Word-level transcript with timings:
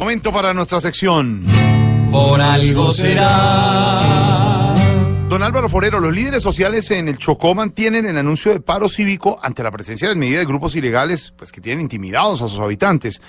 Momento 0.00 0.32
para 0.32 0.54
nuestra 0.54 0.80
sección. 0.80 1.44
Por 2.10 2.40
algo 2.40 2.94
será. 2.94 4.74
Don 5.28 5.42
Álvaro 5.42 5.68
Forero, 5.68 6.00
los 6.00 6.14
líderes 6.14 6.42
sociales 6.42 6.90
en 6.90 7.06
el 7.06 7.18
Chocó 7.18 7.54
mantienen 7.54 8.06
el 8.06 8.16
anuncio 8.16 8.50
de 8.50 8.60
paro 8.60 8.88
cívico 8.88 9.38
ante 9.42 9.62
la 9.62 9.70
presencia 9.70 10.08
de 10.08 10.14
medidas 10.14 10.40
de 10.40 10.46
grupos 10.46 10.74
ilegales 10.74 11.34
pues, 11.36 11.52
que 11.52 11.60
tienen 11.60 11.82
intimidados 11.82 12.40
a 12.40 12.48
sus 12.48 12.60
habitantes. 12.60 13.20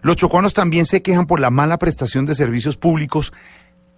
Los 0.00 0.16
chocuanos 0.16 0.54
también 0.54 0.86
se 0.86 1.02
quejan 1.02 1.26
por 1.26 1.40
la 1.40 1.50
mala 1.50 1.78
prestación 1.78 2.24
de 2.24 2.34
servicios 2.34 2.78
públicos 2.78 3.34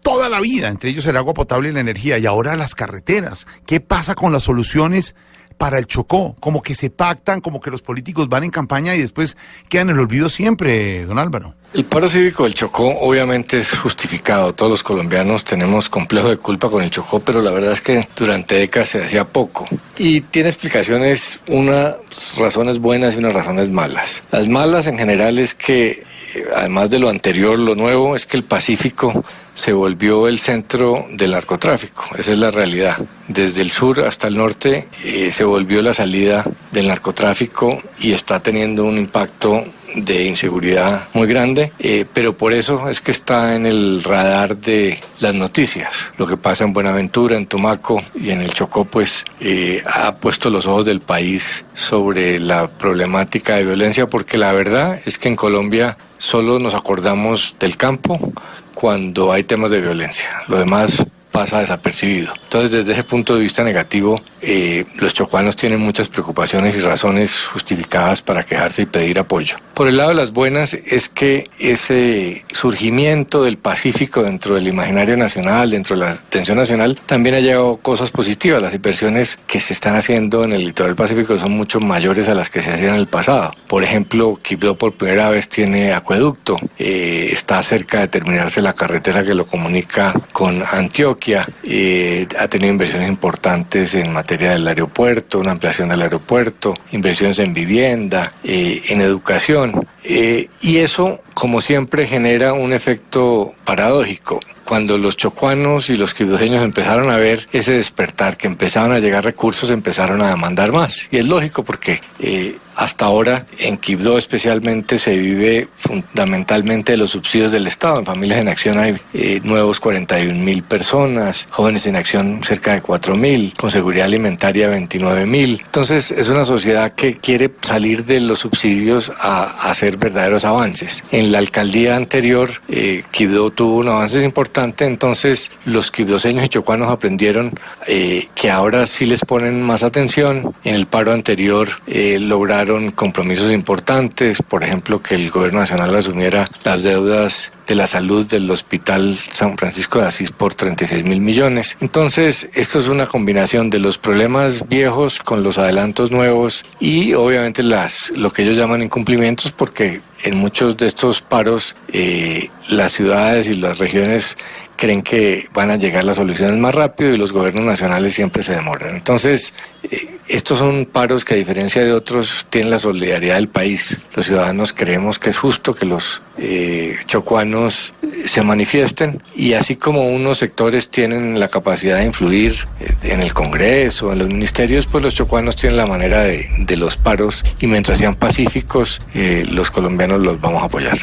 toda 0.02 0.28
la 0.28 0.40
vida, 0.40 0.68
entre 0.68 0.90
ellos 0.90 1.06
el 1.06 1.16
agua 1.16 1.32
potable 1.32 1.68
y 1.68 1.72
la 1.72 1.80
energía, 1.80 2.18
y 2.18 2.26
ahora 2.26 2.56
las 2.56 2.74
carreteras. 2.74 3.46
¿Qué 3.68 3.78
pasa 3.78 4.16
con 4.16 4.32
las 4.32 4.42
soluciones 4.42 5.14
para 5.56 5.78
el 5.78 5.86
Chocó? 5.86 6.36
Como 6.40 6.62
que 6.62 6.74
se 6.74 6.90
pactan, 6.90 7.40
como 7.40 7.60
que 7.60 7.70
los 7.70 7.82
políticos 7.82 8.28
van 8.28 8.44
en 8.44 8.50
campaña 8.50 8.94
y 8.94 9.00
después 9.00 9.36
quedan 9.68 9.90
en 9.90 9.96
el 9.96 10.00
olvido 10.02 10.28
siempre, 10.28 11.04
don 11.06 11.18
Álvaro. 11.18 11.54
El 11.72 11.84
paro 11.84 12.08
cívico 12.08 12.44
del 12.44 12.54
Chocó 12.54 12.88
obviamente 13.00 13.58
es 13.58 13.76
justificado. 13.76 14.54
Todos 14.54 14.70
los 14.70 14.82
colombianos 14.82 15.44
tenemos 15.44 15.88
complejo 15.88 16.30
de 16.30 16.38
culpa 16.38 16.70
con 16.70 16.82
el 16.82 16.90
Chocó, 16.90 17.20
pero 17.20 17.42
la 17.42 17.50
verdad 17.50 17.72
es 17.72 17.80
que 17.80 18.08
durante 18.16 18.54
décadas 18.54 18.90
se 18.90 19.04
hacía 19.04 19.26
poco. 19.26 19.66
Y 19.98 20.22
tiene 20.22 20.48
explicaciones, 20.48 21.40
unas 21.48 21.96
razones 22.38 22.78
buenas 22.78 23.14
y 23.14 23.18
unas 23.18 23.34
razones 23.34 23.68
malas. 23.68 24.22
Las 24.30 24.48
malas 24.48 24.86
en 24.86 24.96
general 24.96 25.38
es 25.38 25.54
que, 25.54 26.04
eh, 26.34 26.44
además 26.54 26.88
de 26.88 26.98
lo 26.98 27.10
anterior, 27.10 27.58
lo 27.58 27.74
nuevo 27.74 28.16
es 28.16 28.26
que 28.26 28.36
el 28.36 28.44
Pacífico 28.44 29.24
se 29.52 29.72
volvió 29.72 30.28
el 30.28 30.38
centro 30.38 31.06
del 31.10 31.32
narcotráfico. 31.32 32.04
Esa 32.16 32.32
es 32.32 32.38
la 32.38 32.50
realidad. 32.50 32.96
Desde 33.36 33.60
el 33.60 33.70
sur 33.70 34.00
hasta 34.00 34.28
el 34.28 34.38
norte 34.38 34.88
eh, 35.04 35.30
se 35.30 35.44
volvió 35.44 35.82
la 35.82 35.92
salida 35.92 36.42
del 36.72 36.88
narcotráfico 36.88 37.82
y 38.00 38.12
está 38.12 38.40
teniendo 38.40 38.84
un 38.84 38.96
impacto 38.96 39.62
de 39.94 40.24
inseguridad 40.24 41.08
muy 41.12 41.28
grande, 41.28 41.70
eh, 41.78 42.06
pero 42.14 42.34
por 42.34 42.54
eso 42.54 42.88
es 42.88 43.02
que 43.02 43.10
está 43.10 43.54
en 43.54 43.66
el 43.66 44.02
radar 44.02 44.56
de 44.56 44.98
las 45.20 45.34
noticias. 45.34 46.14
Lo 46.16 46.26
que 46.26 46.38
pasa 46.38 46.64
en 46.64 46.72
Buenaventura, 46.72 47.36
en 47.36 47.46
Tumaco 47.46 48.02
y 48.14 48.30
en 48.30 48.40
el 48.40 48.54
Chocó, 48.54 48.86
pues 48.86 49.26
eh, 49.40 49.82
ha 49.84 50.14
puesto 50.14 50.48
los 50.48 50.66
ojos 50.66 50.86
del 50.86 51.00
país 51.00 51.66
sobre 51.74 52.38
la 52.38 52.68
problemática 52.68 53.56
de 53.56 53.66
violencia, 53.66 54.06
porque 54.06 54.38
la 54.38 54.52
verdad 54.52 54.98
es 55.04 55.18
que 55.18 55.28
en 55.28 55.36
Colombia 55.36 55.98
solo 56.16 56.58
nos 56.58 56.72
acordamos 56.72 57.54
del 57.60 57.76
campo 57.76 58.32
cuando 58.72 59.30
hay 59.30 59.44
temas 59.44 59.70
de 59.70 59.80
violencia. 59.80 60.42
Lo 60.48 60.58
demás 60.58 61.06
pasa 61.36 61.60
desapercibido. 61.60 62.32
Entonces, 62.44 62.70
desde 62.70 62.92
ese 62.94 63.04
punto 63.04 63.34
de 63.34 63.42
vista 63.42 63.62
negativo, 63.62 64.22
eh, 64.40 64.86
los 64.98 65.12
chocuanos 65.12 65.54
tienen 65.54 65.80
muchas 65.80 66.08
preocupaciones 66.08 66.74
y 66.74 66.80
razones 66.80 67.44
justificadas 67.52 68.22
para 68.22 68.42
quejarse 68.42 68.82
y 68.82 68.86
pedir 68.86 69.18
apoyo. 69.18 69.56
Por 69.76 69.88
el 69.88 69.98
lado 69.98 70.08
de 70.08 70.14
las 70.14 70.32
buenas 70.32 70.72
es 70.72 71.10
que 71.10 71.50
ese 71.58 72.46
surgimiento 72.50 73.44
del 73.44 73.58
Pacífico 73.58 74.22
dentro 74.22 74.54
del 74.54 74.68
imaginario 74.68 75.18
nacional, 75.18 75.68
dentro 75.68 75.94
de 75.94 76.02
la 76.02 76.12
atención 76.12 76.56
nacional, 76.56 76.98
también 77.04 77.34
ha 77.34 77.40
llevado 77.40 77.76
cosas 77.76 78.10
positivas. 78.10 78.62
Las 78.62 78.72
inversiones 78.72 79.38
que 79.46 79.60
se 79.60 79.74
están 79.74 79.94
haciendo 79.94 80.44
en 80.44 80.52
el 80.52 80.64
litoral 80.64 80.96
pacífico 80.96 81.36
son 81.36 81.52
mucho 81.52 81.78
mayores 81.78 82.26
a 82.28 82.34
las 82.34 82.48
que 82.48 82.62
se 82.62 82.70
hacían 82.70 82.94
en 82.94 83.00
el 83.00 83.06
pasado. 83.06 83.52
Por 83.68 83.84
ejemplo, 83.84 84.38
Quibdó 84.40 84.78
por 84.78 84.94
primera 84.94 85.28
vez 85.28 85.50
tiene 85.50 85.92
acueducto, 85.92 86.56
eh, 86.78 87.28
está 87.30 87.62
cerca 87.62 88.00
de 88.00 88.08
terminarse 88.08 88.62
la 88.62 88.72
carretera 88.72 89.24
que 89.24 89.34
lo 89.34 89.44
comunica 89.44 90.14
con 90.32 90.62
Antioquia 90.72 91.46
eh, 91.62 92.26
ha 92.38 92.48
tenido 92.48 92.72
inversiones 92.72 93.10
importantes 93.10 93.94
en 93.94 94.10
materia 94.10 94.52
del 94.52 94.66
aeropuerto, 94.66 95.38
una 95.38 95.50
ampliación 95.50 95.90
del 95.90 96.00
aeropuerto, 96.00 96.72
inversiones 96.92 97.38
en 97.40 97.52
vivienda, 97.52 98.32
eh, 98.42 98.80
en 98.88 99.02
educación. 99.02 99.65
Eh, 100.04 100.48
y 100.60 100.78
eso, 100.78 101.20
como 101.36 101.60
siempre, 101.60 102.06
genera 102.06 102.54
un 102.54 102.72
efecto 102.72 103.54
paradójico 103.66 104.40
cuando 104.66 104.96
los 104.96 105.16
chocuanos 105.18 105.90
y 105.90 105.96
los 105.96 106.12
quibdoseños 106.12 106.64
empezaron 106.64 107.10
a 107.10 107.16
ver 107.16 107.46
ese 107.52 107.72
despertar, 107.72 108.38
que 108.38 108.46
empezaban 108.46 108.92
a 108.92 108.98
llegar 108.98 109.22
recursos, 109.22 109.70
empezaron 109.70 110.22
a 110.22 110.30
demandar 110.30 110.72
más. 110.72 111.08
Y 111.10 111.18
es 111.18 111.26
lógico 111.28 111.62
porque 111.62 112.00
eh, 112.18 112.56
hasta 112.74 113.06
ahora 113.06 113.46
en 113.58 113.78
Quibdó 113.78 114.18
especialmente 114.18 114.98
se 114.98 115.16
vive 115.16 115.68
fundamentalmente 115.74 116.92
de 116.92 116.98
los 116.98 117.10
subsidios 117.10 117.52
del 117.52 117.66
Estado. 117.66 118.00
En 118.00 118.04
Familias 118.04 118.40
en 118.40 118.48
Acción 118.48 118.78
hay 118.78 118.96
eh, 119.14 119.40
nuevos 119.42 119.80
41 119.80 120.38
mil 120.38 120.62
personas, 120.62 121.46
jóvenes 121.50 121.86
en 121.86 121.96
acción 121.96 122.40
cerca 122.42 122.74
de 122.74 122.82
4 122.82 123.16
mil, 123.16 123.54
con 123.56 123.70
seguridad 123.70 124.04
alimentaria 124.04 124.68
29 124.68 125.26
mil. 125.26 125.62
Entonces 125.64 126.10
es 126.10 126.28
una 126.28 126.44
sociedad 126.44 126.92
que 126.92 127.16
quiere 127.16 127.50
salir 127.62 128.04
de 128.04 128.20
los 128.20 128.40
subsidios 128.40 129.10
a, 129.18 129.70
hacer 129.70 129.96
verdaderos 129.96 130.44
avances. 130.44 131.02
La 131.32 131.38
alcaldía 131.38 131.96
anterior, 131.96 132.50
eh, 132.68 133.04
Quibdó 133.10 133.50
tuvo 133.50 133.76
un 133.78 133.88
avance 133.88 134.22
importante, 134.22 134.84
entonces 134.84 135.50
los 135.64 135.90
quibdoseños 135.90 136.44
y 136.44 136.48
chocuanos 136.48 136.88
aprendieron 136.88 137.52
eh, 137.86 138.28
que 138.34 138.50
ahora 138.50 138.86
sí 138.86 139.06
les 139.06 139.20
ponen 139.20 139.62
más 139.62 139.82
atención. 139.82 140.54
En 140.64 140.74
el 140.74 140.86
paro 140.86 141.12
anterior 141.12 141.68
eh, 141.86 142.18
lograron 142.20 142.90
compromisos 142.90 143.52
importantes, 143.52 144.42
por 144.42 144.62
ejemplo, 144.62 145.02
que 145.02 145.14
el 145.14 145.30
gobierno 145.30 145.60
nacional 145.60 145.94
asumiera 145.94 146.48
las 146.64 146.82
deudas 146.82 147.52
de 147.66 147.74
la 147.74 147.86
salud 147.86 148.26
del 148.26 148.50
Hospital 148.50 149.18
San 149.32 149.56
Francisco 149.56 150.00
de 150.00 150.06
Asís 150.06 150.30
por 150.30 150.54
36 150.54 151.04
mil 151.04 151.20
millones. 151.20 151.76
Entonces, 151.80 152.48
esto 152.54 152.78
es 152.78 152.88
una 152.88 153.06
combinación 153.06 153.70
de 153.70 153.78
los 153.78 153.98
problemas 153.98 154.68
viejos 154.68 155.20
con 155.20 155.42
los 155.42 155.58
adelantos 155.58 156.10
nuevos 156.10 156.64
y 156.78 157.14
obviamente 157.14 157.62
las, 157.62 158.10
lo 158.16 158.30
que 158.32 158.42
ellos 158.42 158.56
llaman 158.56 158.82
incumplimientos 158.82 159.52
porque 159.52 160.00
en 160.22 160.36
muchos 160.36 160.76
de 160.76 160.86
estos 160.86 161.22
paros 161.22 161.76
eh, 161.92 162.50
las 162.68 162.92
ciudades 162.92 163.48
y 163.48 163.54
las 163.54 163.78
regiones 163.78 164.36
creen 164.76 165.02
que 165.02 165.48
van 165.52 165.70
a 165.70 165.76
llegar 165.76 166.04
las 166.04 166.16
soluciones 166.16 166.58
más 166.58 166.74
rápido 166.74 167.10
y 167.10 167.16
los 167.16 167.32
gobiernos 167.32 167.64
nacionales 167.64 168.14
siempre 168.14 168.42
se 168.42 168.54
demoran. 168.54 168.94
Entonces, 168.94 169.52
eh, 169.90 170.18
estos 170.28 170.58
son 170.58 170.84
paros 170.86 171.24
que 171.24 171.34
a 171.34 171.36
diferencia 171.36 171.82
de 171.82 171.92
otros 171.92 172.46
tienen 172.50 172.70
la 172.70 172.78
solidaridad 172.78 173.36
del 173.36 173.48
país. 173.48 173.98
Los 174.14 174.26
ciudadanos 174.26 174.72
creemos 174.72 175.18
que 175.18 175.30
es 175.30 175.38
justo 175.38 175.74
que 175.74 175.86
los 175.86 176.20
eh, 176.36 176.98
chocuanos 177.06 177.94
se 178.26 178.42
manifiesten 178.42 179.22
y 179.34 179.54
así 179.54 179.76
como 179.76 180.08
unos 180.08 180.38
sectores 180.38 180.90
tienen 180.90 181.40
la 181.40 181.48
capacidad 181.48 181.98
de 181.98 182.04
influir 182.04 182.56
en 183.02 183.22
el 183.22 183.32
Congreso, 183.32 184.12
en 184.12 184.18
los 184.18 184.28
ministerios, 184.28 184.86
pues 184.86 185.02
los 185.02 185.14
chocuanos 185.14 185.56
tienen 185.56 185.78
la 185.78 185.86
manera 185.86 186.20
de, 186.22 186.48
de 186.58 186.76
los 186.76 186.96
paros 186.96 187.44
y 187.60 187.66
mientras 187.66 187.98
sean 187.98 188.14
pacíficos, 188.14 189.00
los 189.14 189.70
colombianos 189.70 190.20
los 190.20 190.40
vamos 190.40 190.62
a 190.62 190.66
apoyar. 190.66 190.98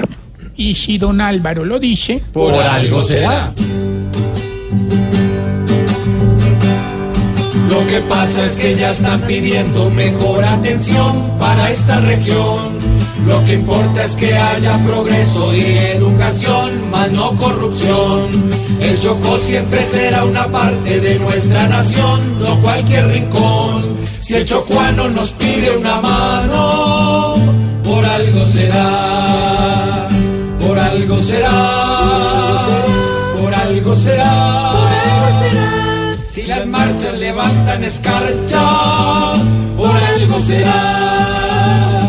Y 0.56 0.76
si 0.76 0.98
don 0.98 1.22
Álvaro 1.22 1.66
lo 1.66 1.80
dice, 1.80 2.22
Por 2.32 2.54
algo 2.54 3.02
será. 3.02 3.54
Lo 7.70 7.88
que 7.88 8.00
pasa 8.02 8.46
es 8.46 8.52
que 8.54 8.76
ya 8.76 8.92
están 8.92 9.22
pidiendo 9.22 9.90
mejor 9.90 10.44
atención 10.46 11.38
para 11.40 11.72
esta 11.72 12.00
región. 12.02 12.78
Lo 13.28 13.44
que 13.46 13.54
importa 13.54 14.04
es 14.04 14.16
que 14.16 14.34
haya 14.34 14.78
progreso 14.86 15.56
y 15.56 15.62
educación, 15.62 16.92
más 16.92 17.12
no 17.12 17.36
corrupción. 17.36 18.30
El 18.80 19.00
Chocó 19.00 19.38
siempre 19.38 19.84
será 19.84 20.26
una 20.26 20.48
parte 20.52 21.00
de 21.00 21.20
nuestra 21.20 21.68
nación, 21.68 22.40
no 22.40 22.60
cualquier 22.62 23.08
rincón. 23.08 23.98
Si 24.20 24.36
el 24.36 24.46
chocuano 24.46 25.10
nos 25.10 25.32
pide 25.32 25.76
una 25.78 26.00
mano, 26.00 27.36
por 27.84 28.06
algo 28.06 28.46
será, 28.46 29.13
por 31.24 31.32
algo 31.32 31.46
será, 31.46 32.58
por 33.40 33.54
algo 33.54 33.96
será. 33.96 34.74
Si 36.30 36.44
las 36.44 36.66
marchas 36.66 37.18
levantan 37.18 37.84
escarcha, 37.84 39.34
por 39.78 39.96
algo 39.96 40.40
será. 40.42 42.03